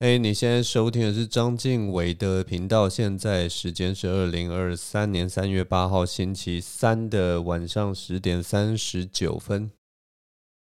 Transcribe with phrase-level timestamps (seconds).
[0.00, 2.88] 哎，你现在收听的是张晋唯的频道。
[2.88, 9.70] 现在时间是二零二三年三月八号星期三的晚上十点三十九分。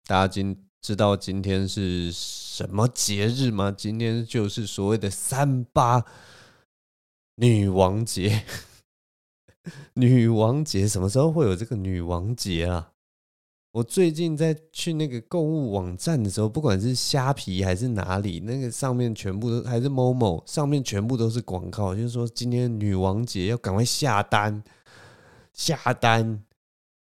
[0.05, 3.69] 大家今知道今天是什么节日吗？
[3.69, 6.05] 今天就是所谓的三八
[7.35, 8.45] 女王节。
[9.95, 12.93] 女王节什么时候会有这个女王节啊？
[13.77, 24.63] 我最近在去那个购物网站的时候，不管是虾皮还是哪里，那个上面全部都还是某某上面全部都是广告，就是说今天女王节要赶快下单，
[25.53, 26.43] 下单，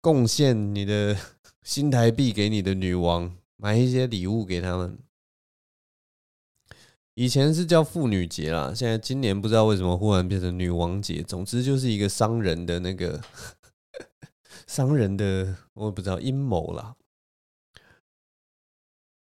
[0.01, 1.15] 贡献你的
[1.62, 4.98] 新台币给你的女王，买一些礼物给他们。
[7.13, 11.21] 以前是叫妇女节啦，现在今年不知道为什么忽然变成女王节。
[11.21, 13.21] 总之就是一个商人的那个。
[14.67, 16.95] 商人的我也不知道阴谋啦，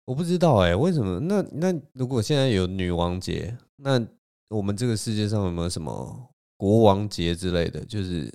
[0.05, 1.21] 我不知道哎、为什么？
[1.21, 4.05] 那那如果现在有女王节，那
[4.49, 7.85] 我们这个世界上有没有什么国王节之类的？
[7.85, 8.33] 就是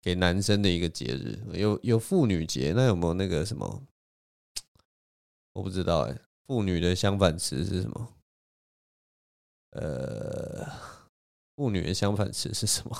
[0.00, 1.38] 给男生的一个节日。
[1.52, 3.82] 有有妇女节，那有没有那个什么？
[5.52, 8.14] 我不知道哎、妇女的相反词是什么？
[9.70, 10.66] 呃，
[11.56, 12.96] 妇女的相反词是什么？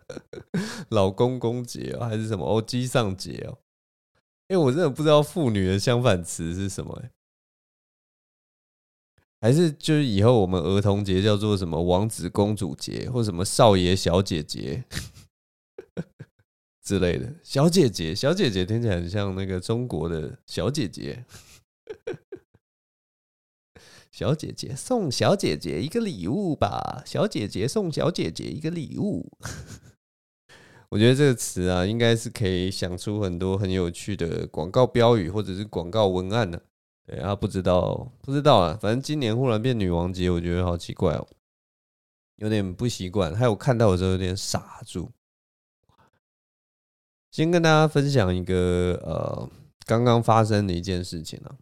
[0.90, 2.44] 老公公节还是什么？
[2.44, 3.58] 哦，机上节哦。
[4.48, 7.10] 因为我真的不知道妇女的相反词是什么哎。
[9.40, 14.84] 还是就是以后我们儿童节叫做什么王子公主节，或什么少爷小姐节
[16.84, 17.34] 之类的。
[17.42, 21.24] 小姐姐，小姐姐听起来很像那个中国的小姐姐。
[24.12, 29.26] 小姐姐送小姐姐一个礼物吧，小姐姐送小姐姐一个礼物。
[30.90, 36.62] 我觉得这个词啊，应该是可以想出很多很有趣的广告标语或者是广告文案的。
[37.06, 41.26] 对啊，不知道不知道啊，反正今年忽然变女王节，我觉得好奇怪哦，
[42.36, 43.34] 有点不习惯。
[43.34, 45.10] 还有看到的时候有点傻住。
[47.30, 49.50] 先跟大家分享一个呃
[49.86, 51.56] 刚刚发生的一件事情啊，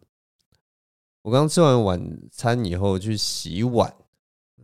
[1.23, 3.93] 我刚吃完晚餐以后去洗碗。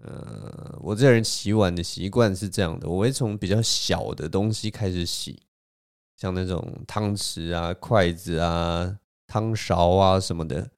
[0.03, 5.41] 呃，我这人洗碗的习惯是这样的，我会从比较小的东西开始洗，
[6.15, 10.69] 像那种汤匙啊、筷子啊、汤勺啊什么的。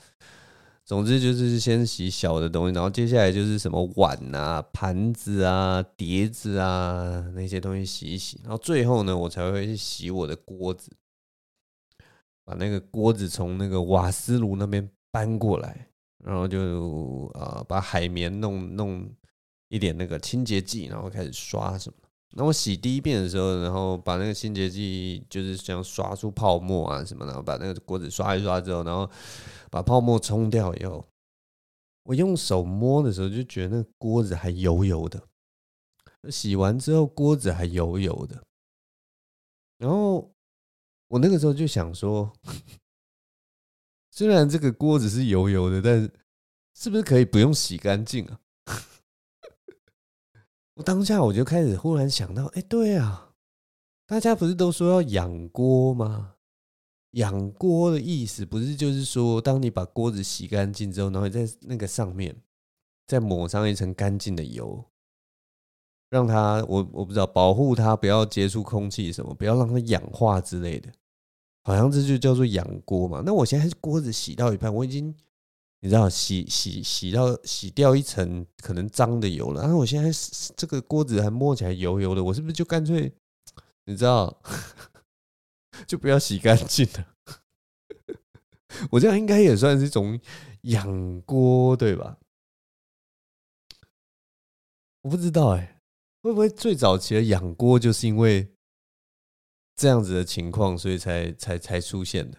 [0.86, 10.92] 总之就是先洗小的东西，然后接下来就是什么碗啊、盘子啊、碟子啊那些东西洗一洗，然后最后呢，我才会去洗我的锅子，
[12.44, 15.88] 把那个锅子从那个瓦斯炉那边搬过来。
[16.22, 19.10] 然后就啊，把海绵弄弄
[19.70, 21.98] 一点那个清洁剂，然后开始刷什么。
[22.32, 29.10] 那我洗第一遍的时候，然后把那个清洁剂就是这样刷出泡沫啊什么，然后把那个锅子刷一刷之后，然后
[29.72, 31.08] 把泡沫冲掉以后，
[32.04, 35.24] 我用手摸的时候就觉得那锅子还油油的。
[36.30, 38.44] 洗完之后锅子还油油的，
[39.78, 40.30] 然后
[41.08, 42.30] 我那个时候就想说。
[44.20, 46.12] 虽然这个锅子是油油的，但是
[46.74, 48.42] 是不是可以不用洗干净啊？
[50.76, 53.32] 我当下我就开始忽然想到，哎，对啊，
[54.06, 56.36] 大家不是都说要养锅吗？
[57.12, 62.36] 养锅的意思不是就是说，当你把锅子洗干净之后，然后在那个上面
[63.08, 64.84] 再抹上一层干净的油，
[66.10, 70.92] 让它我我不知道保护它不要接触空气什么，不要让它氧化之类的。
[71.64, 73.22] 好像这就叫做养锅嘛。
[73.26, 75.14] 那我现在锅子洗到一半，我已经
[75.82, 79.62] 你知道洗洗洗到洗掉一层可能脏的油了。
[79.62, 80.10] 然后我现在
[80.56, 83.14] 这个锅子还摸起来油油的，我是不是就干脆
[83.86, 84.42] 你知道
[85.86, 87.08] 就不要洗干净了？
[88.92, 90.20] 我这样应该也算是一种
[90.62, 92.18] 养锅对吧？
[95.02, 95.82] 我不知道哎、
[96.22, 98.50] 会不会最早期的养锅就是因为？
[99.80, 102.38] 这样子的情况，所以才才才出现的。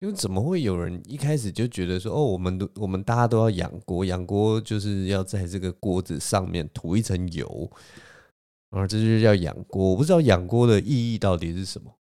[0.00, 7.70] 因为怎么会有人一开始就觉得说，哦，我们都我们大家都要养锅，养锅就是要在这个锅子上面涂一层油，
[8.70, 9.90] 啊这就叫养锅。
[9.90, 11.96] 我不知道养锅的意义到底是什么。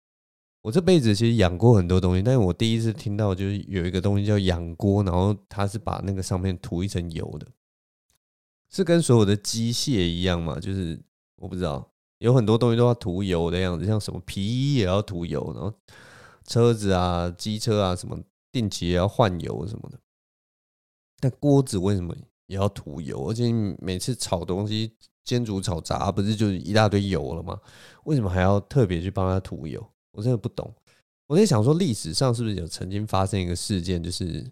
[0.62, 7.46] 我这辈子其实养过很多东西，但是我第一次听到就是有一个东西叫养锅，然后它是把那个上面涂一层油的，
[8.72, 10.58] 是跟所有的机械一样吗？
[10.58, 10.98] 就是
[11.36, 11.93] 我不知道。
[12.20, 15.74] 有很多东西都要涂油的样子，像什么皮衣也要涂油，然后
[16.46, 18.18] 车子啊、机车啊什么
[18.52, 20.00] 定期也要换油什么的。
[21.20, 22.16] 但锅子为什么
[22.48, 23.30] 也要涂油？
[23.30, 24.94] 而且每次炒东西、
[25.24, 27.60] 煎煮炒炸，不是就一大堆油了吗？
[28.04, 29.86] 为什么还要特别去帮他涂油？
[30.12, 30.74] 我真的不懂。
[31.28, 34.46] 我在想说，历史上是不是有曾经发生一个事件，就是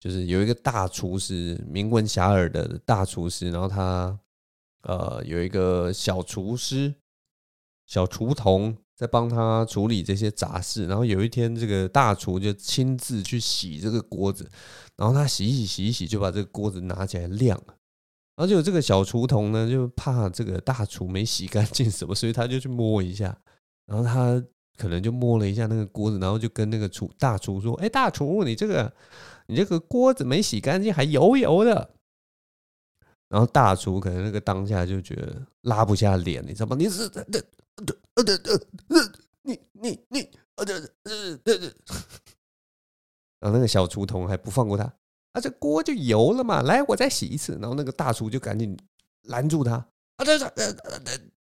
[0.00, 4.18] 就是有一个大厨师，名闻遐迩的大厨师，然后他
[4.82, 6.94] 呃有一个小厨师、
[7.86, 10.86] 小厨童在帮他处理这些杂事。
[10.86, 14.50] 然后有一天，这个大厨就亲自去洗这个锅子，
[14.96, 17.74] 然后他洗一洗、洗一洗，就把这个锅子拿起来晾了。
[18.36, 23.36] 然后就这个小厨童呢，就怕这个大厨没洗干净什么，所以他就去摸一下，
[23.86, 24.42] 然后他
[24.78, 28.92] 可能就摸了一下那个锅子，然后就跟那个厨大厨说：“哎，大厨，你这个
[29.46, 31.94] 你这个锅子没洗干净，还油油的。”
[33.32, 36.76] 然后大厨可能那个当下就觉得拉不下脸，你知道吗？
[36.78, 37.42] 你是呃呃
[38.16, 40.20] 呃呃呃你你你
[40.56, 40.74] 呃呃
[41.04, 41.72] 呃呃，
[43.40, 44.84] 然后那个小厨童还不放过他。
[45.32, 47.54] 啊，这锅就油了嘛，来，我再洗一次。
[47.58, 48.76] 然后那个大厨就赶紧
[49.22, 49.76] 拦住他。
[50.16, 50.74] 啊，这这这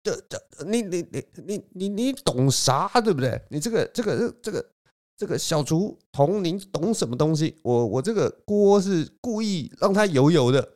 [0.02, 3.41] 这这，你你你你你你懂啥，对不对？
[3.49, 4.70] 你这个这个这个
[5.17, 7.58] 这个小厨童，您懂什么东西？
[7.62, 10.75] 我我这个锅是故意让它油油的。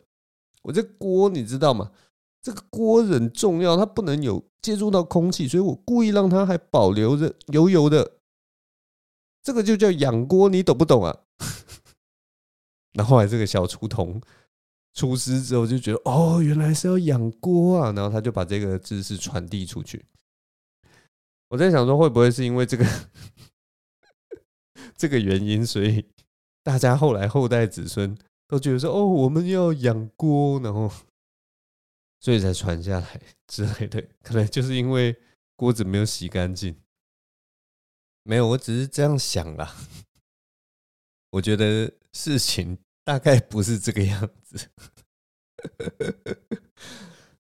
[0.63, 1.93] 我这锅你知道吗？
[2.41, 8.19] 这个锅很重要，它不能有接触到空气，所以我故意让它还保留着油油的。
[9.43, 11.19] 这个就叫养锅，你懂不懂啊？
[12.95, 14.21] 然后后来这个小厨童
[14.95, 20.05] 出师之后就觉得哦，原来是要养锅啊，然后他就把这个知识传递出去。
[21.49, 22.85] 我在想说，会不会是因为这个
[24.97, 26.05] 这个原因，所以
[26.63, 28.17] 大家后来后代子孙
[28.53, 30.93] 都觉得说哦，我们要养锅，然后
[32.21, 34.07] 所以才传下来 之类的。
[34.23, 35.17] 可能就是因为
[35.57, 36.77] 锅子没有洗干净。
[38.25, 39.75] 没有，我只是这样想啦。
[41.31, 44.69] 我觉得事情大概不是这个样子。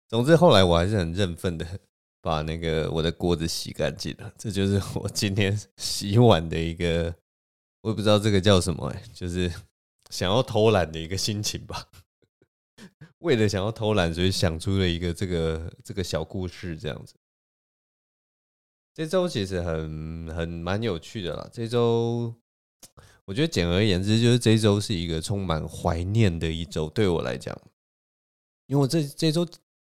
[0.07, 1.79] 总之，后来我还是很认份的
[2.21, 4.33] 把那个我的锅子洗干净了。
[4.35, 7.13] 这就是我今天 洗碗的一个，
[7.81, 9.53] 我也不知道这个叫什么哎，就是
[10.09, 11.89] 想要偷懒的一个心情吧。
[13.19, 17.15] 为了想要偷懒，所以想出了一个这个这个小故事，这样子。
[18.93, 22.33] 这周其实很很蛮有趣的啦，这周。
[23.25, 27.53] 我觉得简而言之，就是这周是一个充满怀念的一周，对我来讲，
[28.67, 29.45] 因为我这这周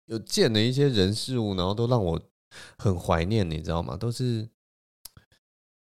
[0.06, 2.22] 有见了一些人事物，然后都让我
[2.78, 3.98] 很怀念，你知道吗？
[3.98, 4.48] 都是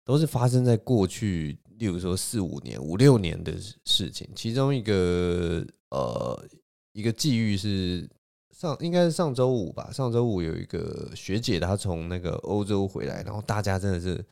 [0.03, 3.53] 都是发生在过去，例如说四五年、五六年的
[3.85, 4.27] 事情。
[4.35, 6.45] 其中一个呃
[6.93, 8.09] 一个际遇是
[8.51, 14.23] 上应该是上周五吧，上周五有一个学姐她从那个欧洲回来，然后大家真的是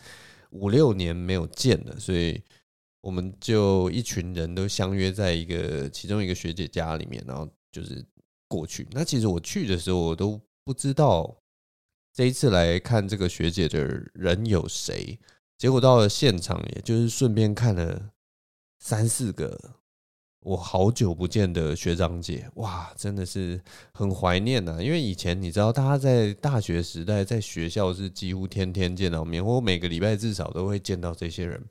[0.52, 2.42] 五六年没有见了，所以。
[3.04, 8.02] 我们就一群人都相约在一个其中一个学姐家里面，然后就是
[8.48, 8.88] 过去。
[8.92, 11.36] 那其实我去的时候，我都不知道
[12.14, 15.20] 这一次来看这个学姐的人有谁。
[15.64, 18.10] 结果到了现场，也就是顺便看了
[18.80, 19.58] 三四个
[20.42, 23.62] 我好久不见的学长姐，哇，真的是
[23.94, 24.84] 很怀念呐。
[24.84, 31.64] 因为以前你知道，大家在大学时代在学校是几乎天天见到面，或每个礼拜至少都会见到这些人。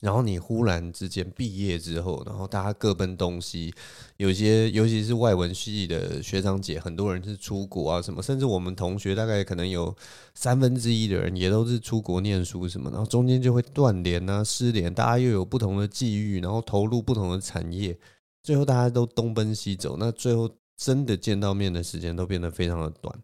[0.00, 3.74] 然后你忽然之间毕业之后，然后大家各奔东西，
[4.18, 9.96] 有些尤其是外文系的学长姐，很多人是出国啊什么，甚至我们同学大概可能有
[10.34, 17.98] 三分之一的人也都是出国念书什么，然后中间就会断联啊失联，大家又有不同的际遇，然后投入不同的产业，
[18.42, 23.18] 最后大家都东奔西走，那最后真的见到面的时间都变得非常的短。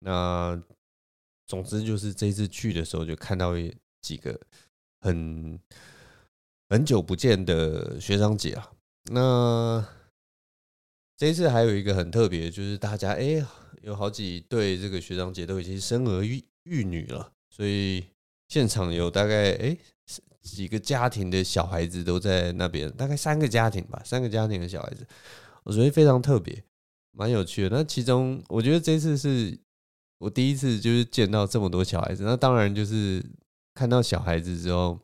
[0.00, 0.60] 那
[1.46, 3.52] 总之就是这次去的时候就看到
[4.02, 4.38] 几个。
[5.00, 5.60] 很
[6.74, 8.68] 很久不见的学长姐啊，
[9.12, 9.86] 那
[11.16, 13.46] 这一次还有一个很特别，就是大家哎，
[13.82, 18.04] 有好几对这个学长姐都已经生儿育育女了，所以
[18.48, 19.78] 现场有大概哎
[20.42, 25.06] 几个家庭的小孩子都在那边，大概三个家庭吧，三个家庭的小孩子，
[25.62, 26.60] 我觉得非常特别，
[27.12, 27.76] 蛮有趣的。
[27.76, 29.56] 那其中我觉得这次是
[30.18, 33.24] 我第一次就是见到这么多小孩子，那当然就是。
[33.76, 34.96] 看到小孩子之后，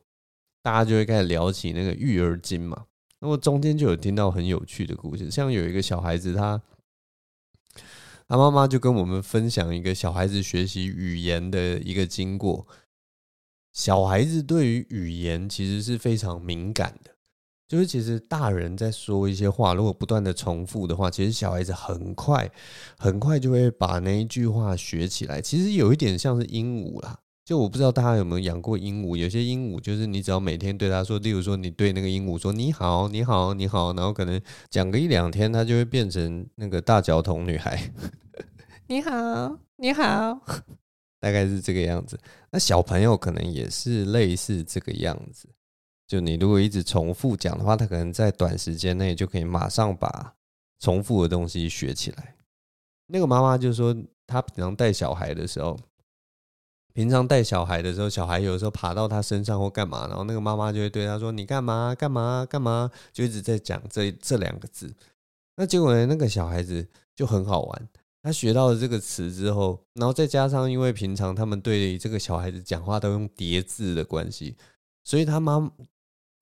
[0.61, 2.85] 大家就会开始聊起那个育儿经嘛。
[3.19, 6.61] 那么中间就有听到很有趣的故事，像有一个小孩子他，
[7.73, 7.81] 他
[8.29, 12.65] 他妈妈就跟我们分享一个小孩子学习语言的一个经过。
[13.73, 17.11] 小孩子对于语言其实是非常敏感的，
[17.67, 22.51] 就是其实大人在说一些话，如果不断的重复的话，其实小孩子很快
[22.97, 25.41] 很快就会把那一句话学起来。
[25.41, 27.19] 其实有一点像是鹦鹉啦。
[27.51, 37.91] 就我不知道大家有没有养过鹦鹉，有些鹦鹉就是你只要每天对它说，例如说你对那个鹦鹉说你好，你好，你好，然后可能讲个一两天，它就会变成那个大脚桶女孩。
[38.87, 40.39] 你好，你好，
[41.19, 42.17] 大概是这个样子。
[42.51, 45.49] 那小朋友可能也是类似这个样子，
[46.07, 50.33] 就你如果一直重复讲的话，他可能在短时间内就可以马上把
[50.79, 52.33] 重复的东西学起来。
[53.07, 53.93] 那个妈妈就说，
[54.25, 55.77] 她平常带小孩的时候，
[56.93, 61.95] 平常带小孩的时候，小孩有时候爬到他身上或干嘛，然后那个妈妈就会对他说：“你干嘛？
[61.95, 62.45] 干嘛？
[62.49, 64.93] 干嘛？”就一直在讲这这两个字。
[65.55, 67.89] 那结果呢，那个小孩子就很好玩，
[68.21, 74.55] 他学到了这个词之后，然后再加上因为平常他们对这个小孩子讲话都用叠字的关系，
[75.03, 75.71] 所以他妈。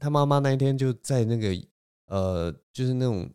[0.01, 1.53] 他妈妈那一天就在那个
[2.05, 3.29] 呃，就是那种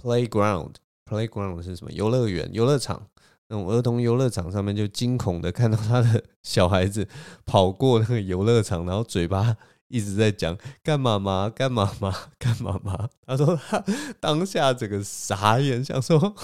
[0.00, 1.90] playground，playground 是什么？
[1.90, 3.04] 游乐园、游乐场，
[3.48, 7.08] 那种儿童游乐场上面，就惊恐的看到他的小孩子
[7.44, 9.56] 跑过那个游乐场，然后嘴巴
[9.88, 13.08] 一直在讲干嘛嘛，干嘛嘛，干嘛嘛。
[13.26, 13.82] 他说他
[14.20, 16.34] 当下整个傻眼，想说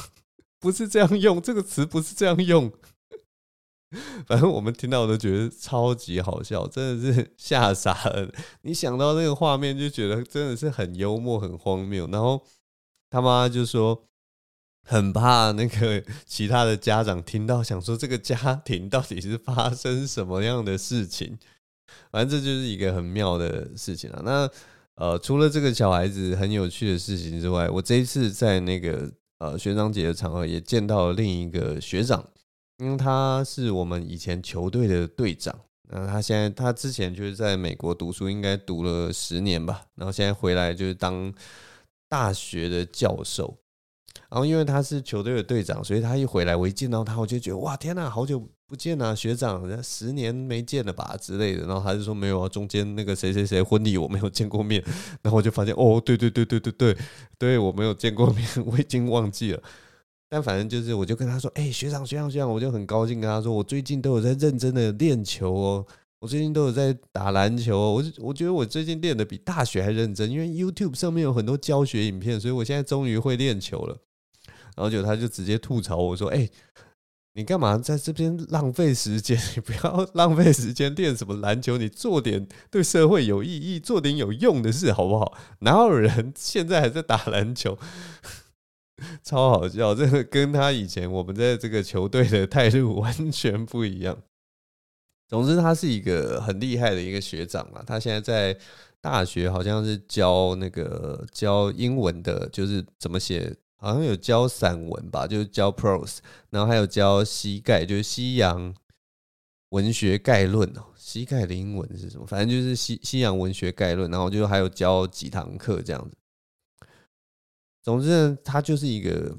[0.59, 2.73] 不是这样用这个词，不是这样用。
[4.27, 8.29] 反正我们听到都觉得超级好笑，真的是吓傻了。
[8.63, 12.09] 你想到那个画面，就觉得真的是很幽默、很荒谬。
[12.11, 12.43] 然后
[13.09, 14.03] 他妈就说，
[14.85, 21.37] 很怕那个其他的家长听到，想说这个家庭到底是发生什么样的事情。
[22.13, 24.23] 反正这就是一个很妙的事情啊。
[24.25, 24.49] 那
[24.97, 32.25] 呃，除了这个小孩子很有趣的事情之外，我这一次在那个呃学长姐的场合也见到了另一个学长。
[32.79, 35.57] 因为他是我们以前球队的队长，
[35.89, 41.33] 那他现在他之前就是在美国读书，应该读了十年吧，然后现在回来就是当
[42.09, 43.57] 大学的教授。
[44.35, 51.65] 然后因为他是球队的队长，所以他一回来，我一见到他，我就觉得哇，天哪，好久不见啊，学长，十年没见了吧之类的。
[51.69, 54.83] 然后他就说没有啊，中间那个谁谁谁婚礼我没有见过面。
[55.23, 56.97] 然后我就发现哦，对对对对对对
[57.39, 59.63] 对，我没有见过面，我已经忘记了。
[60.29, 65.87] 但反正就是，我就跟他说：“哎，学长，学长，学长！”我就很高兴跟他说：“我最近都有在认真的练球哦，
[66.19, 67.93] 我最近都有在打篮球哦。
[67.93, 73.97] 我我觉得我最近练的比大学还认真，因为 YouTube 上面有很多教学影片，所以我现在终于会练球了。”
[74.75, 76.49] 然后就他就直接吐槽我说：“哎，
[77.35, 79.39] 你干嘛在这边浪费时间？
[79.57, 85.37] 你不要浪费时间练什么篮球，你做点对社会有意义、做点有用的事好不好？
[85.61, 87.79] 哪有人 现在还在打篮球？”
[89.25, 94.17] 超好笑，这个跟他以前我们在这个球队的态度完全不一样。
[95.27, 97.83] 总之，他是一个很厉害的一个学长嘛。
[97.85, 98.57] 他现在在
[99.01, 106.19] 大学好像是教那个教英文的，就是怎么写，好像有教散文吧，就是教 prose，
[106.51, 108.75] 然后还有教西概，就是西洋
[109.71, 110.87] 文学概论哦。
[110.97, 112.27] 西概的英文是什么？
[112.27, 116.17] 反正就是西西洋文学概论，然后就还有教几堂课这样子。
[117.83, 119.37] 总之呢，他就是一个，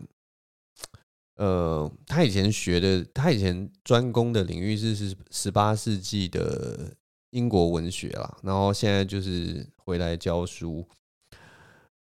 [1.37, 6.95] 呃，他以前学的，他以前专攻的领域是是十八世纪的
[7.31, 10.87] 英国文学啦，然后现在就是回来教书。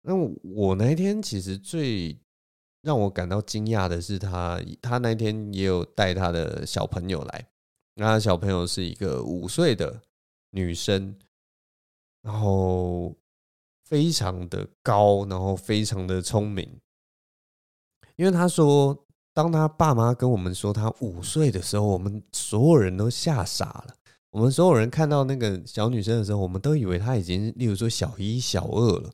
[0.07, 2.17] 那我那一天其实最
[2.81, 7.47] 让我感到惊讶的是他，他他那天也有带他的小朋友来，
[7.95, 10.01] 那小朋友是一个五岁的
[10.51, 11.15] 女生，
[12.23, 13.15] 然后。
[13.89, 16.69] 非常的高，然后非常的聪明，
[18.17, 23.95] 因为他说，当他爸妈跟我们说他五岁的时候，我们所有人都吓傻了。
[24.31, 29.09] 我们所有人看到那个小女生的时候，我们都以为她已经，例如说小一、小二了，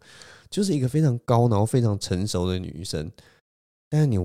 [0.53, 3.11] 就是一个非常高，然后非常成熟的女生。
[3.89, 4.19] 但是你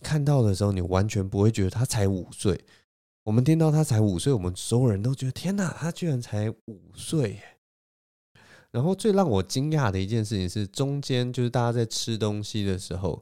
[0.00, 2.64] 看到的时候，你完全不会觉得她才五岁。
[3.24, 7.40] 我们听到她才五岁，我们所有人都觉得天哪，她居然才五岁！
[8.70, 13.20] 然后最让我惊讶的一件事情是，中间就是大家在吃东西的时候，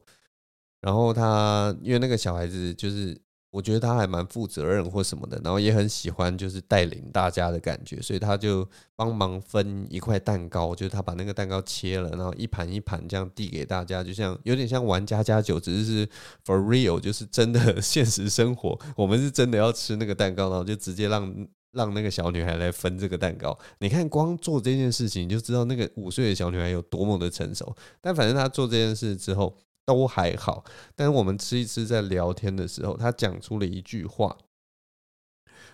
[0.82, 3.18] 然后她因为那个小孩子就是
[3.54, 16.06] 我觉得他还蛮负责任或什么的，然后也很喜欢就是带领大家的感觉，所以他就帮忙分一块蛋糕，就是他把那个蛋糕切了，然后一盘一盘这样递给大家，就像有点像玩家家酒，只是是
[16.44, 21.46] for real，就是真的 现实生活，我们是真的要吃那个蛋糕，然后就直接让。
[21.76, 27.74] 让那个小女孩来分这个蛋糕，你看光做这件事情，你就知道那个五岁的小女孩有多么的成熟。
[28.00, 29.52] 但反正她做这件事之后
[29.84, 30.64] 都还好。
[30.94, 34.36] 但是我们吃一吃，在聊天的时候，他讲出了一句话。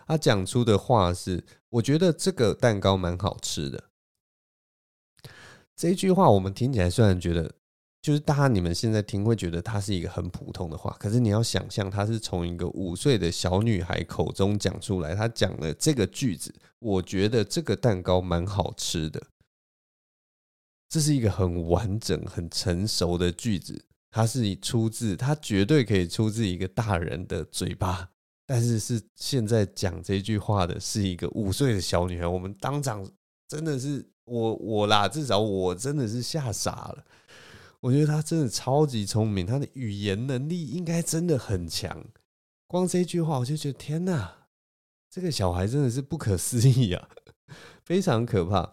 [0.07, 3.91] 他讲出的话是：“我觉得这个蛋糕蛮好吃的。”
[5.77, 7.55] 这句话我们听起来虽然觉得。
[8.03, 19.23] 就是大家你们现在听会觉得它是一个很普通的话，可是你要想象，它是从一个五岁的小女孩口中讲出来，她讲了这个句子，我觉得这个蛋糕蛮好吃的。
[20.89, 28.11] 这是一个很完整、很成熟的句子，它是出自，它绝对可以出自一个大人的嘴巴，
[28.45, 33.09] 但是是现在讲这句话的是一个五岁的小女孩，我们当场
[33.47, 37.05] 真的是我我啦，至少我真的是吓傻了。
[37.81, 42.05] 我觉得她真的超级聪明，她的语言能力应该真的很强。
[42.67, 44.49] 光这句话，我就觉得天哪，
[45.09, 47.09] 这个小孩真的是不可思议啊，
[47.85, 48.71] 非常可怕。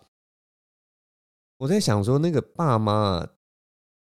[1.59, 3.27] 我在想说，那个爸妈，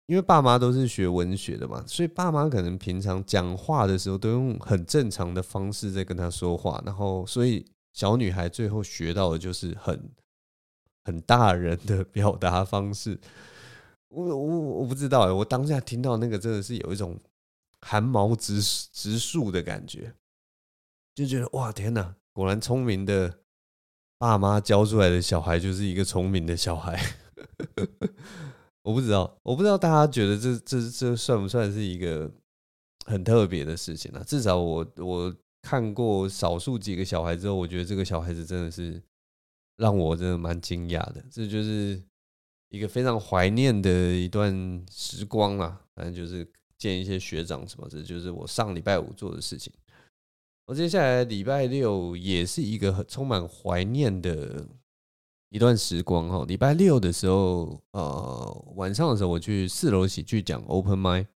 [0.10, 7.64] 因为爸妈都是学文学的嘛，所以爸妈可能平常讲话的时候都用很正常的方式在跟他说话，然后所以
[7.94, 10.12] 小女孩最后学到的就是很
[11.04, 13.20] 很大人的表达方式。
[14.08, 17.16] 我我我不知道哎，我当下听到那个真的是有一种
[17.82, 18.60] 寒毛直
[18.92, 20.12] 直竖的感觉，
[21.14, 23.42] 就觉得哇天哪，果然聪明的
[24.18, 27.00] 爸妈教出来的小孩就是一个聪明的小孩。
[28.90, 32.32] 我不知道，我不知道大家觉得这这这算不算是一个
[33.06, 34.24] 很特别的事情呢？
[34.26, 39.02] 至少我我看过少数几个小孩之后，我觉得这个小孩子真的是
[39.78, 41.24] 让我真的蛮惊讶的。
[41.32, 42.02] 这就是。
[42.72, 49.74] 一个非常怀念的一段时光啊，反正就是见一些学长什么的，就是我上礼拜五做的事情。
[50.68, 54.68] 我接下来礼拜六也是一个很充满怀念的
[55.50, 56.46] 一段时光哈。
[56.48, 61.28] 礼拜六的时候，呃，晚上的时候我去四楼喜剧讲 Open m i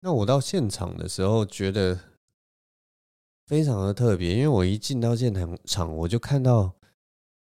[0.00, 1.98] 那我到现场的时候觉得
[3.46, 6.74] 非常的特别，因为我一进到现场场，我就看到。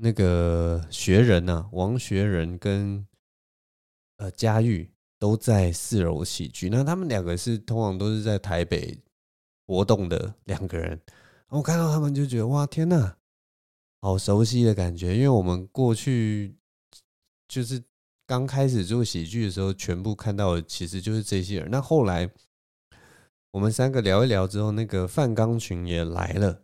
[0.04, 3.06] 那个学人呐、王学仁跟
[4.18, 6.70] 呃佳玉都在四楼喜剧。
[6.70, 9.00] 那他们两个是通常都是在台北
[9.68, 11.00] 活动的两个人。
[11.50, 13.16] 我看到他们就觉得哇，天呐，
[14.02, 15.16] 好熟悉的感觉。
[15.16, 16.56] 因为我们过去
[17.48, 17.82] 就是
[18.28, 21.70] 刚开始做喜剧的时候，全部看到的其实就是这些人。
[21.72, 22.30] 那后来
[23.52, 26.64] 我们三个聊一聊之后，那个范钢群也来了。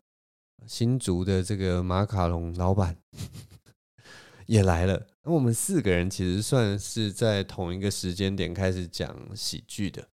[0.65, 2.98] 新竹的这个马卡龙老板
[4.48, 10.10] 也来了，那我们四个人其实算是在同一个时间点开始讲喜剧的，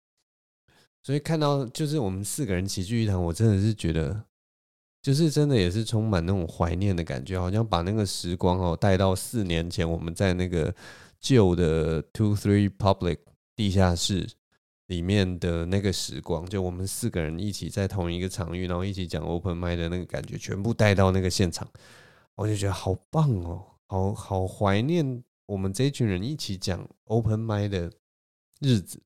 [1.03, 4.25] 所以看到就是我们四个人齐聚一堂，我真的是觉得，
[5.05, 10.75] 就是真的也是充满那种怀念的感觉，好像把那个时光哦带到四年前，我们在那个
[11.21, 13.19] 旧的 Two Three Public
[13.55, 14.27] 地下室。
[14.89, 21.67] 里面的那个时光，就我们四个人一起在同一个场域，然后一起讲 open mic 的那个感觉，全部带到那个现场，
[22.35, 27.91] 我就觉得好棒哦，好好怀念我们这一群人一起讲 open mic 的
[28.61, 29.01] 日子。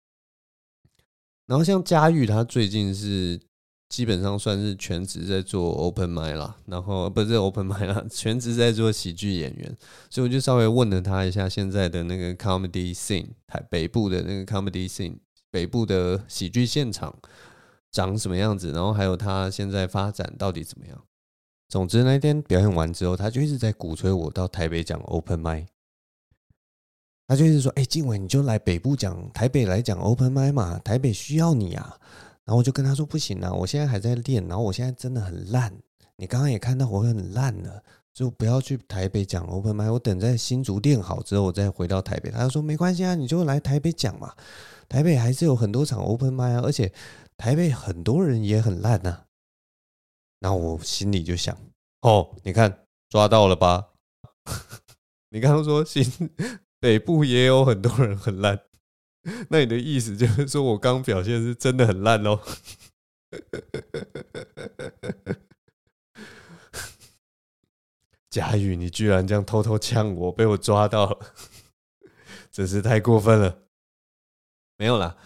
[1.46, 3.40] 然后像佳玉，他最近是
[3.88, 9.76] 基本上算是全职在做 open mic 啦，然后不是 open mic 啦，全职在做喜剧演员，
[10.10, 15.18] 所以我就稍微问了他一下现在的那个 comedy scene，台北部的那个 comedy scene。
[15.50, 17.18] 北部的喜剧现场
[17.90, 18.70] 长什么样子？
[18.70, 21.04] 然后还有他现在发展到底怎么样？
[21.70, 25.66] 总之那天表演完之后，他就一直在鼓吹我到台北讲 open mic。
[27.26, 31.98] 他就一直说：“哎，静伟，你就来北部讲，台北来讲 open mic 嘛，台北需要你啊。”
[32.48, 35.70] 然后我就跟他说：“不行啊，我现在还在练，然后我现在真的很烂。
[36.16, 37.82] 你刚刚也看到我很烂了，
[38.14, 39.92] 就不要去台北讲 open mic。
[39.92, 44.34] 我等在新竹练好之后，我再回到台北。”他就说：“没关系啊，你就来台北讲嘛。”
[44.88, 46.90] 台北还是有很多场 open mic 啊，而且
[47.36, 49.24] 台北很多人也很烂呐。
[50.40, 51.54] 然后我心里就想：
[52.00, 53.88] 哦，你看抓到了吧？
[55.28, 56.02] 你刚刚说新
[56.80, 58.58] 北部也有很多人很烂，
[59.50, 62.40] 那你的意思就是说我刚表现是真的很烂哦？
[68.30, 71.18] 贾宇，你居然这样偷偷呛我，被我抓到了，
[72.50, 73.62] 真是太过分了。
[74.76, 75.16] 没有啦，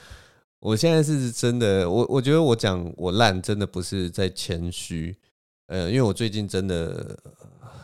[0.60, 5.18] 我现在是真的，我我觉得我讲我烂，真的不是在谦虚，
[5.66, 7.18] 呃，因为我最近真的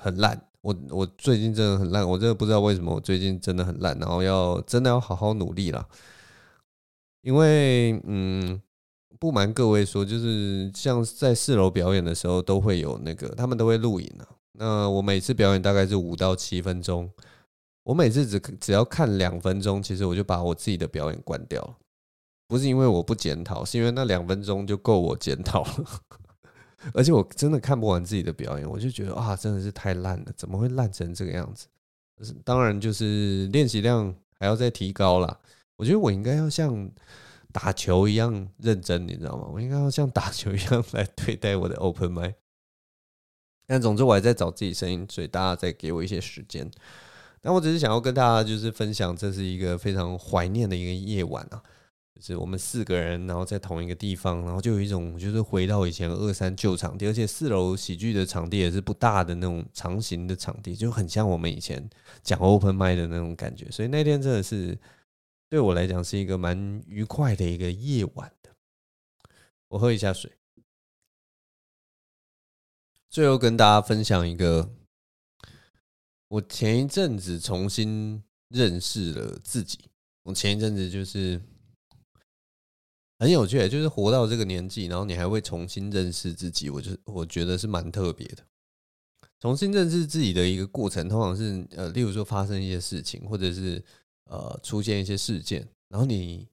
[0.00, 5.88] 很烂，我我最近真的很烂，我真的不知道为什么我最近真的很烂，然后要真的要好好努力啦。
[7.22, 8.60] 因为嗯，
[9.18, 17.10] 不瞒各位说，就是像在四楼表演的时候，都会有那个他们都会录影啊，那我每次表演大概是五到七分钟。
[17.84, 21.74] 我每次只只要看两分钟，其实我就把我自己的表演关掉了。
[22.46, 25.84] 不是因为我不检讨，是因为那两分钟就够我检讨了。
[26.94, 31.66] 而且我真的看不完自己的表演，我就觉得啊，真的是太烂了，怎么会烂成这个样子？
[32.44, 35.38] 当然，就是练习量还要再提高啦。
[35.76, 36.90] 我觉得我应该要像
[37.52, 39.48] 打球一样认真，你知道吗？
[39.52, 42.34] 我应该要像打球一样来对待我的 open mic。
[43.66, 46.68] 但总之，我还在找自己声音，所以大家再给我一些时间。
[47.40, 51.62] 但我只是想要跟大家就是分享，这是一个非常怀念的一个夜晚啊，
[52.18, 61.88] 就是我们四个人，然后在同一个地方，然后就有一种就是回到以前二三旧场地，而且四楼喜剧的场地也是不大的那种长形的场地，就很像我们以前
[62.24, 63.70] 讲 open mic 的那种感觉。
[63.70, 64.76] 所以那天真的是
[65.48, 68.50] 对我来讲是一个蛮愉快的一个夜晚的。
[69.68, 70.32] 我喝一下水，
[73.08, 74.68] 最后跟大家分享一个，
[76.26, 79.78] 我前一阵子重新认识了自己。
[80.24, 81.40] 我前一阵子就是。
[83.18, 88.44] 很有趣，就是活到这个年纪，然后你还会重新认识自己，我就我觉得是蛮特别的。
[89.40, 93.84] 重新认识自己的一个过程，通常是呃，例如说发生一些事情，或者是
[94.26, 96.46] 呃出现一些事件，然后你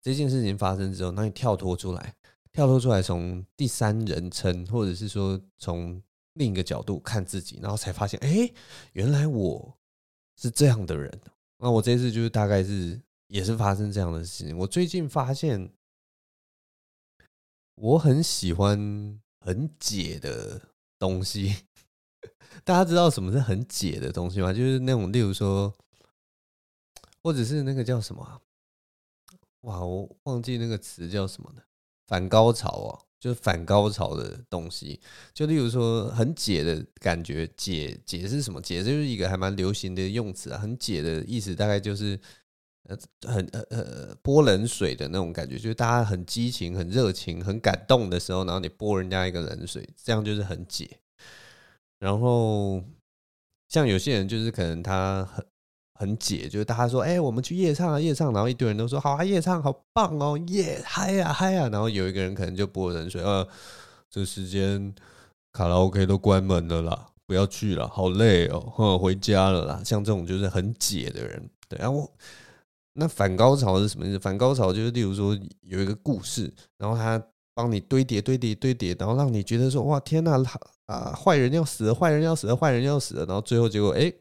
[0.00, 2.14] 这件事情发生之后，那你跳脱出来，
[2.52, 6.00] 跳脱出来，从第三人称，或者是说从
[6.34, 8.48] 另一个角度看自己，然后才发现，哎，
[8.92, 9.76] 原来我
[10.40, 11.20] 是这样的人。
[11.58, 14.56] 那我这次就是大概是也是发生这样的事情。
[14.56, 15.68] 我最近发现。
[17.82, 20.60] 我很喜欢很解的
[20.98, 21.56] 东西，
[22.62, 24.52] 大家知道什么是很解的东西吗？
[24.52, 25.74] 就是那种，例如说，
[27.22, 28.38] 或者是那个叫什么啊？
[29.62, 31.62] 哇，我忘记那个词叫什么了。
[32.06, 35.00] 反高潮啊，就是反高潮的东西。
[35.32, 38.60] 就例如说，很解的感觉，解解是什么？
[38.60, 40.58] 解就是一个还蛮流行的用词啊。
[40.58, 42.20] 很解的意思大概就是。
[43.26, 50.98] 很呃呃泼冷水的那种感觉，就是大家很激情、很热情、很感动的时候，然后你泼人家一个冷水，这样就是很解。
[51.98, 52.82] 然后
[53.68, 55.46] 像有些人就是可能他很
[55.94, 63.46] 很解，就是大家说，哎，我们去夜唱啊，夜唱，然后一堆人都说好啊，夜唱好棒哦，耶嗨呀嗨呀，然后有一个人可能就泼冷水，呃，
[64.10, 64.94] 这时间
[65.52, 69.82] 卡拉 OK 都关门了啦，不要去了，好累哦，哼，回家了啦。
[69.84, 72.10] 像这种就是很解的人，对，然后。
[73.00, 74.18] 那反高潮是什么意思？
[74.18, 77.20] 反高潮就是，例如说有一个故事，然后他
[77.54, 80.44] 帮你堆叠、堆叠、堆叠，然后让你觉得说，哇，天呐，
[80.84, 84.12] 啊，坏人要死了，坏人要死了，坏人要死了，然后最后结果，哎，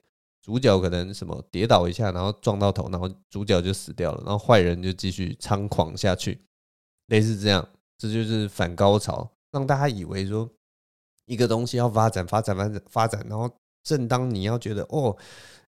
[0.41, 6.39] 主角可能什么跌倒一下，然后撞到头，然后主角就死掉了，然后坏人就继续猖狂下去，
[7.07, 10.49] 类似这样，这就是反高潮，让大家以为说
[11.25, 13.51] 一个东西要发展、发展、发展、发展，然后
[13.83, 15.17] 正当你要觉得哦。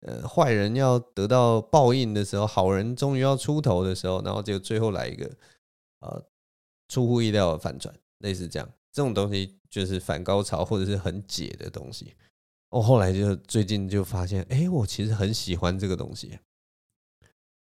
[0.01, 5.29] 呃，坏人要得到报应的时候，好人终于要出头的时候，然后就最后来一个
[5.99, 6.25] 呃
[6.87, 12.15] 出乎意料的反转，类似这样，这种东西就是反高潮或者是很解的东西。
[12.69, 16.39] 我后来就最近就发现，哎，我其实很喜欢这个东西，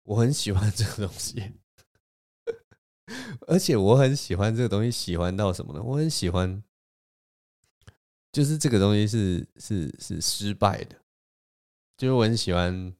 [0.04, 1.52] 我很喜欢这个东西，
[3.48, 5.82] 而且我很喜欢这个东西，喜欢到什么呢？
[5.84, 6.64] 我很喜欢，
[8.32, 11.01] 就是这个东西是是是失败的。
[12.02, 12.92] 就是我很喜欢，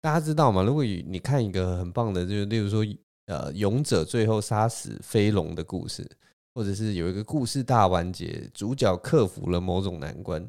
[0.00, 0.62] 大家知道吗？
[0.62, 2.82] 如果你看一个很棒的，就是例如说，
[3.26, 6.10] 呃，勇者最后杀死飞龙的故事，
[6.54, 10.42] 或者是有一个故事大完结，主角克服了某种难关，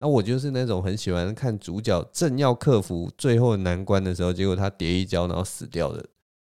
[0.00, 6.02] 那我就是那种很喜欢看主角正要克服最后难关的时候，结果他跌一跤然后死掉的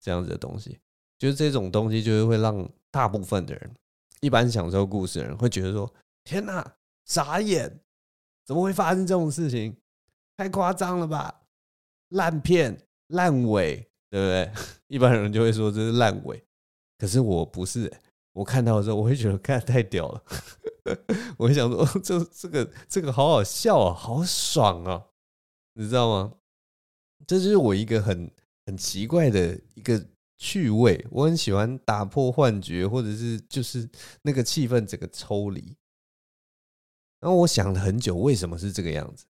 [0.01, 0.79] 这样子的东西。
[1.19, 3.71] 就是这种东西，就是会让大部分的人，
[4.23, 5.93] 一般享受故事的人会觉得说：
[6.25, 7.79] 天哪，傻眼，
[8.47, 9.77] 怎么会发生这种事情？
[10.43, 11.43] 太夸张了吧！
[12.09, 12.77] 烂片、
[13.07, 13.77] 烂尾，
[14.11, 14.53] 对不对？
[14.89, 16.45] 一般人就会说这是烂尾，
[16.99, 17.93] 可是我不是、
[18.33, 20.25] 我看到的时候，我会觉得看太屌了。
[21.39, 25.07] 我会想说，这这个这个好好笑啊，好爽啊，
[25.75, 26.35] 你知道吗？
[27.25, 28.29] 这就是我一个很
[28.67, 30.05] 很奇怪的一个
[30.39, 31.07] 趣味。
[31.09, 33.89] 我很喜欢打破幻觉，或者是就是
[34.23, 35.77] 那个气氛整个抽离。
[37.21, 39.25] 然后我想了很久，为什么是这个样子？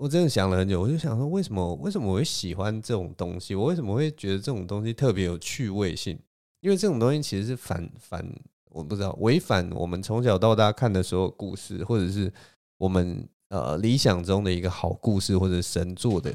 [0.00, 3.54] 我真的想了很久，我就想说，为什么为什么我会喜欢这种东西？
[3.54, 6.18] 我为什么会觉得这种东西特别有趣味性？
[6.60, 8.26] 因为这种东西其实是反反，
[8.70, 12.32] 我不知道违反我们从小到大看的所有故事，或者是
[12.78, 16.32] 我们呃理想中的一个好故事或者神作的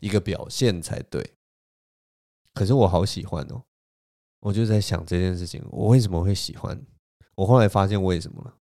[0.00, 1.26] 一个表现才对。
[2.52, 3.62] 可是我好喜欢哦，
[4.40, 6.78] 我就在想这件事情，我为什么会喜欢？
[7.36, 8.58] 我后来发现为什么了，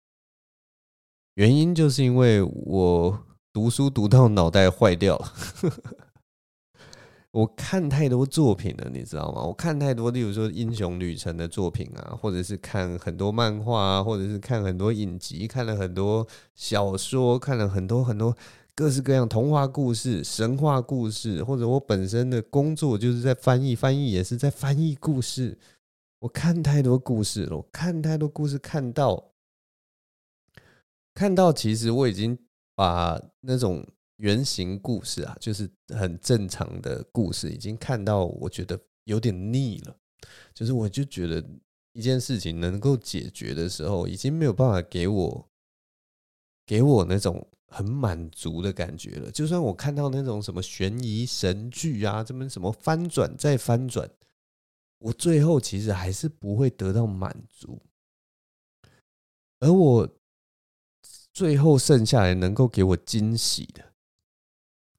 [1.34, 3.26] 原因就是因为我。
[3.54, 5.34] 读书读到脑袋坏掉了，
[7.30, 9.44] 我看太多作品了，你知道吗？
[9.44, 18.36] 我看太多，例如说英雄旅程的作品啊，或者是看很多漫画啊，或者是看很多影集，看了很多小说，看了很多很多
[18.74, 25.60] 各式各样童话故事、神话故事，或者我本身的工作就是在翻译，翻译也是在翻译故事。
[26.22, 29.32] 我看太多故事了，我看太多故事，看到
[31.14, 32.36] 看到，其实我已经。
[32.76, 33.86] 把那种
[34.18, 39.96] 原型故事啊，就是很正常的故事，已经看到我觉得有点腻了。
[40.54, 41.44] 就是我就觉得
[41.92, 45.50] 一件事情能够解决的时候，已经没有办法给我
[46.66, 49.30] 给我那种很满足的感觉了。
[49.30, 54.10] 就算我看到那种什么悬疑神剧啊，这么什么翻转再翻转，
[55.00, 57.82] 我最后其实还是不会得到满足。
[59.60, 60.10] 而我
[61.34, 63.94] 最后剩下来能够给我惊喜的，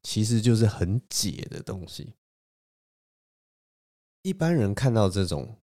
[0.03, 2.15] 其实就是很解的东西。
[4.23, 5.59] 一般人看到这种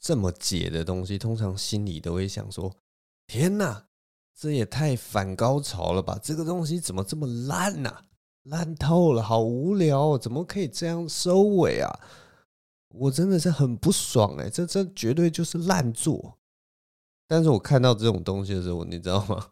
[0.00, 2.74] 这么解的东西，通常心里都会想说
[3.28, 3.86] ：“天哪，
[4.34, 6.18] 这也太反高潮了吧！
[6.20, 8.04] 这个东西怎么这么烂呐？
[8.42, 12.00] 烂透了，好无聊，怎么可以这样收尾啊？
[12.88, 16.38] 我真的是很不爽哎，这这绝对就是烂作。”
[17.28, 19.50] 但是我看到这种东西的时候，你知道吗？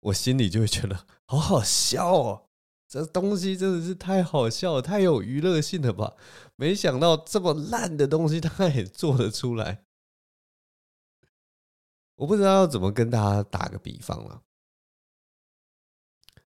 [0.00, 2.48] 我心里就会觉得好好笑哦，
[2.88, 6.16] 这东西真的是太好笑了，太有娱乐性了吧？
[6.56, 9.84] 没想到这么烂的东西，他也做得出来。
[12.16, 14.42] 我不知道要怎么跟大家打个比方了。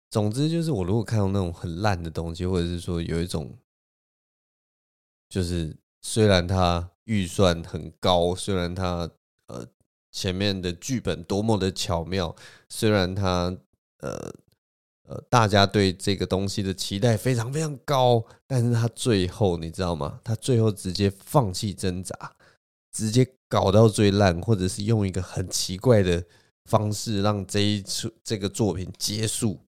[0.10, 3.58] 总之就是，我如果看到那种很烂的东西，或者是说有一种，
[5.30, 9.10] 就是虽然它预算很高，虽然它
[9.48, 9.66] 呃。
[10.12, 12.36] 前面的剧本多么的巧妙，
[12.70, 13.56] 虽然他
[14.00, 14.34] 呃
[15.04, 20.20] 呃，大家对这个东西的期待非常非常高，但是他最后你知道吗？
[20.24, 22.36] 他最后直接放弃挣扎，
[22.92, 26.24] 直接搞到最烂，或者是用一个很奇怪的
[26.66, 29.60] 方式让这一出这个作品结束。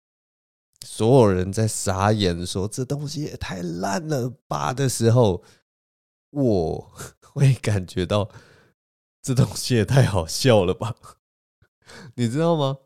[0.85, 5.43] 所有人在傻眼说这东西也太烂了吧的时候，
[6.31, 6.91] 我
[7.33, 8.29] 会感觉到。
[9.21, 10.95] 这东西也太好笑了吧，
[12.15, 12.77] 你知道吗？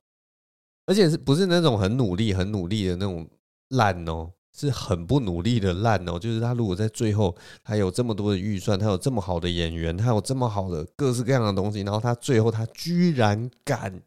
[0.85, 3.29] 而且是不是那种很努力、很努力的那种
[3.69, 4.31] 烂哦？
[4.55, 6.19] 是很不努力的烂哦。
[6.19, 14.01] 就是他如果在最后，他有这么多的预算，他有这么好的演员，他有这么好的各式各样的东西，然后他最后他居然敢，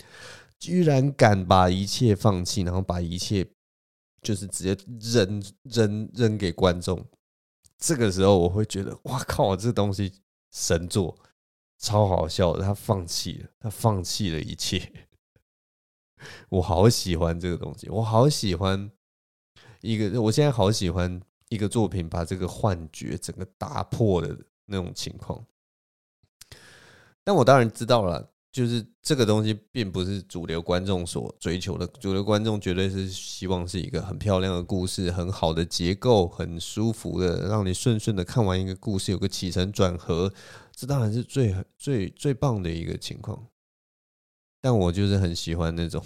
[0.59, 3.45] 居然敢把一切放弃，然后把一切
[4.23, 7.05] 就是直接扔扔扔给观众。
[7.79, 10.13] 这个时候我会觉得，哇靠，这东西
[10.53, 11.19] 神作。
[11.79, 14.93] 超好笑的，他放弃了，他放弃了一切。
[16.49, 18.91] 我好喜欢这个东西，我好喜欢
[19.83, 25.45] 一个，我现在好喜欢一个作品把这个幻觉整个打破的那种情况。
[27.23, 40.33] 但我当然知道了，就是这个东西并不是主流观众所追求的，主流观众绝对是希望是一个很漂亮的故事，很好的结构，很舒服的，让你顺顺的看完一个故事，有个起承转合。
[40.79, 43.49] 这当然是最最最棒的一个情况，
[44.61, 46.05] 但我就是很喜欢那种，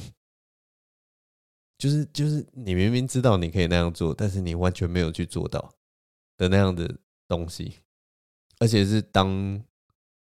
[1.76, 5.74] 就是就是你明明知道你可以那样做，但是你完全没有去做到
[6.36, 7.78] 的那样的东西，
[8.60, 9.28] 而且是当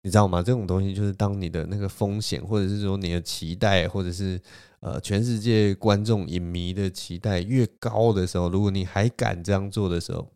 [0.01, 0.41] 你知道吗？
[0.41, 4.41] 这种东西就是当你的那个风险，或者是说你的期待，或者是
[4.79, 10.33] 呃全世界观众影迷的期待越高的时候，如果你还敢这样做的时候，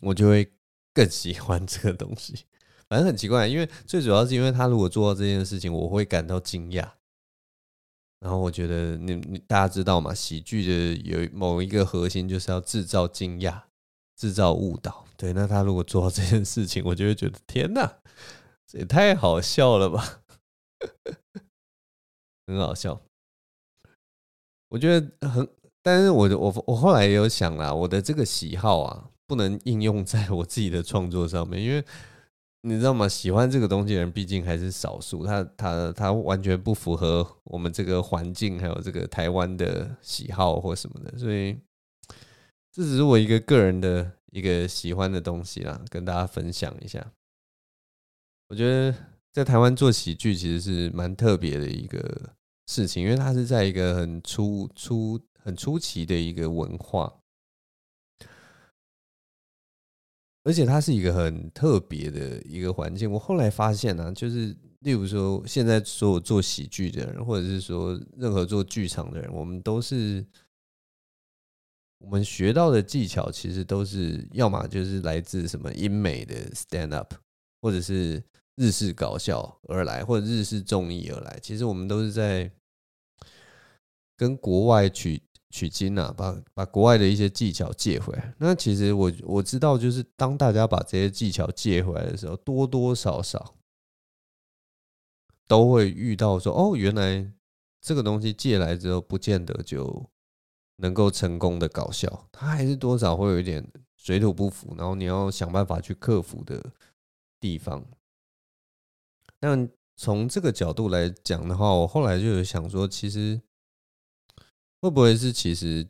[0.00, 0.50] 我就会。
[0.94, 2.46] 更喜欢这个东西，
[2.88, 6.88] 反正很奇怪，因为最主要是因为他如果做到这件事情，我会感到惊讶。
[8.20, 10.14] 然后我觉得你你大家知道吗？
[10.14, 13.64] 喜剧的有某一个核心就是要制造惊讶、
[14.16, 15.04] 制造误导。
[15.18, 17.98] 对，那他如果做到这件事情，我就会觉得天哪，
[18.66, 20.22] 这也太好笑了吧，
[22.46, 23.02] 很好笑。
[24.68, 25.46] 我觉得很，
[25.82, 29.10] 但是我我我后来也有想啦，我的这个喜好啊。
[29.26, 31.84] 不能应用在我自己的创作上面， 因为
[32.62, 33.08] 你知道吗？
[33.08, 41.56] 喜欢这个东西的人毕竟还是少数，他他他完全不符合我们这个环境，还有这个台湾的喜好或什么的，所以
[42.72, 47.12] 这只是我一个个人的一个喜欢的东西啦，跟大家分享一下。
[48.48, 48.94] 我觉得
[49.32, 52.30] 在台湾做喜剧其实是蛮特别的一个
[52.66, 57.12] 事情，因为它是在一个很初初很初期的一个文化。
[60.44, 63.10] 而且它是一个很特别的一个环境。
[63.10, 70.22] 我后来发现呢、啊，就是例如说，现在所有做喜剧的人，或者是说任何做剧场的人，我们都是
[71.98, 77.14] 我们学到的技巧，其实都是要么就是来自什么英美的 stand up，
[77.62, 78.22] 或者是
[78.56, 81.38] 日式搞笑而来，或者日式综艺而来。
[81.42, 82.50] 其实我们都是在
[84.16, 85.22] 跟国外取。
[85.54, 88.34] 取经啊，把把国外的一些技巧借回来。
[88.38, 93.54] 那其实我我知道，就是当大家把这些技巧借回来的时候，多多少少
[95.46, 97.24] 都会遇到说，哦，原来
[97.80, 100.04] 这个东西借来之后，不见得就
[100.78, 103.64] 能够成功的搞笑，它还是多少会有一点
[103.96, 106.72] 水土不服，然后你要想办法去克服的
[107.38, 107.86] 地方。
[109.38, 113.40] 但从这个角度来讲的话，我后来就有想说，其实
[114.84, 115.88] 会不会是其实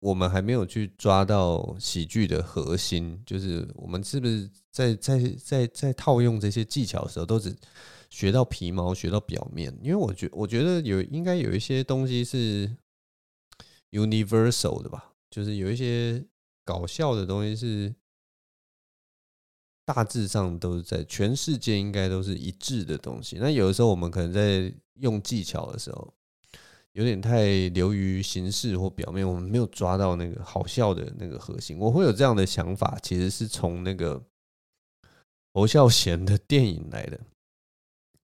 [0.00, 7.54] 我们还没有去抓到喜剧的核心，就是我们是不是在在在在套用这些技巧的时候，都只
[8.08, 9.70] 学到皮毛，学到表面？
[9.82, 12.74] 因为我觉我觉得有应该有一些东西是
[13.90, 16.24] universal 的吧，就是有一些
[16.64, 17.94] 搞笑的东西是。
[19.84, 23.36] 大致上都是在全世界应该都是一致的东西。
[23.40, 26.14] 那有的时候我们可能在用技巧的时候，
[26.92, 31.78] 有点太流于形式或表面，我们没有抓到那个好笑的那个核心。
[31.78, 34.22] 我会有这样的想法，其实是从那个
[35.54, 37.20] 侯孝贤的电影来的。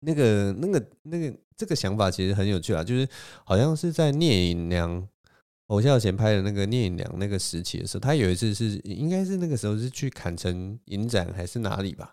[0.01, 3.09] 那个、那个、那个，这个想法其实很有趣啊，就是
[3.45, 5.09] 好像是在聂隐娘。
[5.71, 12.11] 侯孝贤拍的那个聂隐娘那个时期的时候，他有一次是应该是那个时候是去坎城影展还是哪里吧，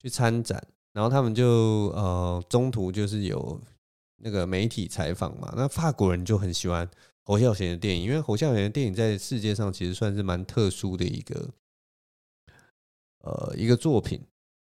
[0.00, 1.46] 去参展，然后他们就
[1.94, 3.60] 呃中途就是有
[4.22, 6.88] 那个媒体采访嘛，那法国人就很喜欢
[7.24, 11.50] 侯孝贤的电影，因为侯孝贤的电影在世界上其实算是蛮特殊的一个
[13.18, 14.20] 呃一个作品。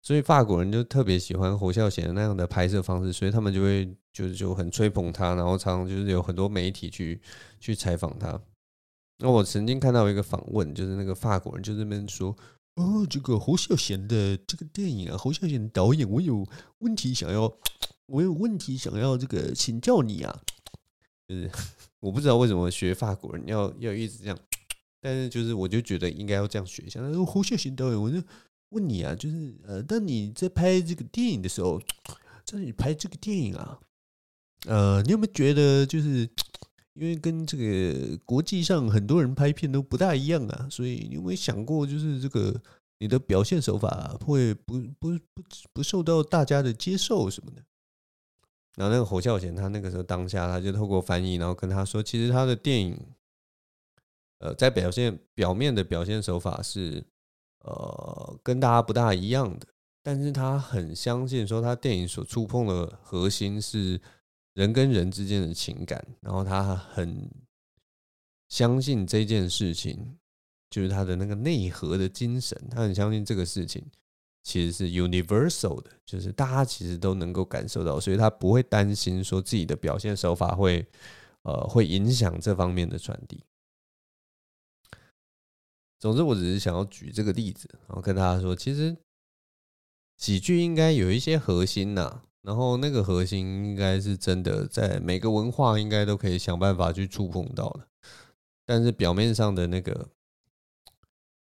[0.02, 7.20] 所以法国人就特别喜欢侯孝贤那样的拍摄方式，所以他们就会就就很吹捧他，然后常常就是有很多媒体去
[7.60, 8.40] 去采访他。
[9.18, 12.34] 那我曾经看到一个访问，就是那个法国人就这边说
[12.80, 16.48] ：“哦，这个侯孝贤的这个电影啊，侯孝贤导演，我有
[16.80, 17.54] 问题想要，
[18.06, 20.42] 我有问题想要这个请教你啊。”
[21.28, 21.52] 就是
[22.00, 24.40] 我不知道为什么学法国人要要一直这样，
[25.02, 27.00] 但是就是我就觉得应该要这样学一下。
[27.02, 28.22] 他说侯孝贤导演，我就。
[28.72, 31.82] 问你啊，就是呃，当你在拍这个电影的时候，
[32.46, 33.80] 在你拍这个电影啊，
[34.68, 36.30] 呃，你有没有觉得就是
[37.00, 42.54] 因为跟这个国际上很多人拍片都不大一样啊，所以你有没有想过，就是这个
[42.98, 47.64] 你的表现手法会不不不不受到大家的接受什么的？
[48.76, 53.00] 然后那个侯孝贤他那个时候当下他就透过翻译，然后跟他说，其实他的电影，
[54.40, 57.04] 呃，在表现表面的表现手法是。
[57.62, 59.68] 呃，跟大家不大一样的，
[60.02, 64.00] 但是他很相信说，他电影所触碰的核心是
[64.60, 67.32] 人跟人之间的情感，然后他很
[68.50, 70.18] 相信这件事情，
[70.70, 73.82] 就是他的那个内核的精神，他很相信这个事情
[74.44, 80.86] 其实是 universal 的，就是大家其实都能够感受到，所以他不会担心说自己的表现手法会
[81.44, 83.42] 呃会影响这方面的传递。
[86.00, 88.98] 总之，我只是想要举这个例子，然后跟大家说，其实
[90.18, 97.88] 喜剧应该有一些核心呐，然后那个核心应该是真的在每个文化应该都可以想办法去触碰到的，
[98.66, 100.10] 但是表面上的那个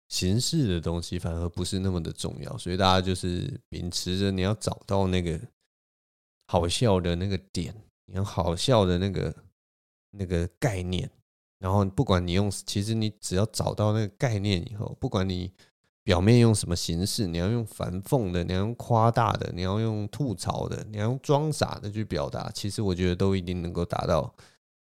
[0.09, 5.41] 形式的东西反而不是那么的重要，所以大家就是秉持着你要找到那个
[6.49, 7.75] 好笑的那个点，
[8.07, 9.35] 你要好笑的那个
[10.11, 11.11] 那个概念。
[11.59, 15.53] 然后不管你用，其实你只要找到那个概念以后，不管你
[16.05, 24.35] 表面用什么形式，你要用反讽的，你要用夸大的，你要用吐槽的，你要用装傻的去表达，其实我觉得都一定能够达到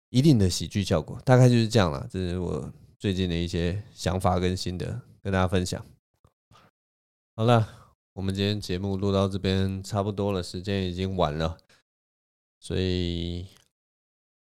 [0.09, 1.19] 一定的喜剧效果。
[1.25, 5.83] 大概就是这样了，这是我最近的一些想法跟心得，跟大家分享。
[7.35, 7.67] 好了，
[8.13, 11.57] 我们今天节目录到这边差不多了，时间已经晚了，
[12.59, 13.47] 所以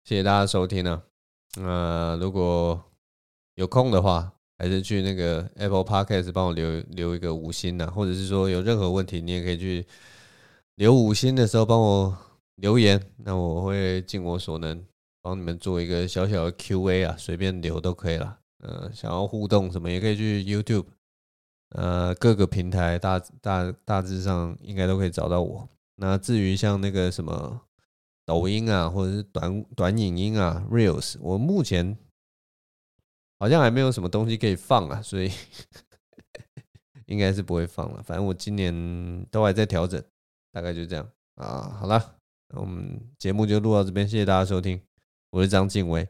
[0.04, 1.04] 谢谢大家收听了。
[1.58, 2.84] 那如果
[3.56, 9.86] 有空的话，还是去那个 Apple Podcast 帮我留留一个五星呐，或者是说有任何问题，你也可以去
[10.76, 12.18] 留五星的时候帮我
[12.56, 14.84] 留言，那我会尽我所能
[15.22, 18.40] 帮你们做一个小小的 QA 啊，随便留都可以了。
[18.64, 20.86] 呃，想要互动什么也可以去 YouTube，
[21.70, 25.68] 呃，各个平台大大大致上应该都可以找到我。
[25.98, 27.62] 那至于像那个什么。
[28.28, 31.96] 抖音啊，或者是短短影音啊，Reels，我目前
[33.46, 35.32] 好像还没有什么东西可以放啊， 所以
[37.06, 38.02] 应该是不会放了。
[38.02, 38.74] 反正我今年
[39.30, 40.04] 都还在调整，
[40.52, 41.78] 大概就这样啊。
[41.80, 42.16] 好了，
[42.56, 44.82] 我们节目就录到这边，谢谢大家收听，
[45.30, 46.08] 我是张晋唯，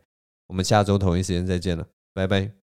[0.48, 2.65] 我们下周同一时间再见了，拜拜。